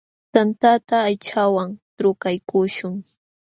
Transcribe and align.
Tantata 0.33 0.95
aychawan 1.09 1.69
trukaykuśhun. 1.97 2.93